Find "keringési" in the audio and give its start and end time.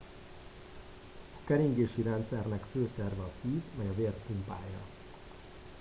1.45-2.01